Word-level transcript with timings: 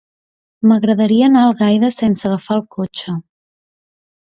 M'agradaria 0.71 1.27
anar 1.27 1.43
a 1.43 1.51
Algaida 1.51 1.93
sense 1.97 2.27
agafar 2.31 2.59
el 2.59 2.65
cotxe. 2.79 3.17